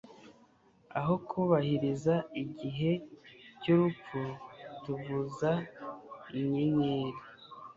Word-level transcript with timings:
aho, 0.99 1.13
kubahiriza 1.29 2.15
igihe 2.43 2.91
cyurupfu, 3.61 4.21
tuvuza 4.83 5.51
inyenyeri 6.39 7.21